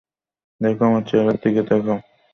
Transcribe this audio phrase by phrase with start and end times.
[0.61, 1.99] দেখো, আমার চেহারার দিকে তাকাও।